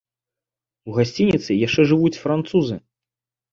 [0.91, 2.83] У гасцініцы яшчэ жывуць французы.